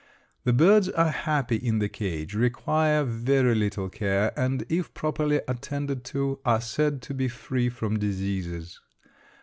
The 0.45 0.51
birds 0.53 0.89
are 0.89 1.11
happy 1.11 1.57
in 1.57 1.77
the 1.77 1.87
cage, 1.87 2.33
require 2.33 3.03
very 3.03 3.53
little 3.53 3.87
care, 3.87 4.33
and 4.35 4.65
if 4.67 4.91
properly 4.95 5.41
attended 5.47 6.03
to 6.05 6.39
are 6.43 6.59
said 6.59 7.03
to 7.03 7.13
be 7.13 7.27
free 7.27 7.69
from 7.69 7.99
diseases. 7.99 8.79